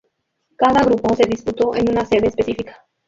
[0.55, 2.87] Cada grupo se disputó en una sede específica.